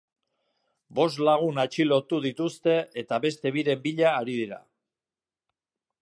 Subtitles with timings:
[0.99, 4.57] Bost lagun atxilotu dituzte eta beste biren bila ari dira.